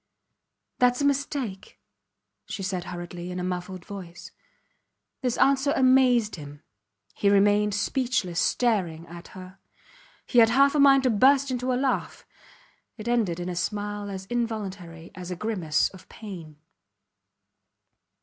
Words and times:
Thats 0.79 1.01
a 1.01 1.05
mistake, 1.05 1.79
she 2.47 2.63
said 2.63 2.85
hurriedly, 2.85 3.29
in 3.29 3.39
a 3.39 3.43
muffled 3.43 3.85
voice. 3.85 4.31
This 5.21 5.37
answer 5.37 5.73
amazed 5.75 6.37
him. 6.37 6.63
He 7.13 7.29
remained 7.29 7.75
speechless, 7.75 8.39
staring 8.39 9.05
at 9.05 9.27
her. 9.37 9.59
He 10.25 10.39
had 10.39 10.49
half 10.49 10.73
a 10.73 10.79
mind 10.79 11.03
to 11.03 11.11
burst 11.11 11.51
into 11.51 11.71
a 11.71 11.75
laugh. 11.77 12.25
It 12.97 13.07
ended 13.07 13.39
in 13.39 13.47
a 13.47 13.55
smile 13.55 14.09
as 14.09 14.25
involuntary 14.25 15.11
as 15.13 15.29
a 15.29 15.35
grimace 15.35 15.89
of 15.89 16.09
pain. 16.09 16.57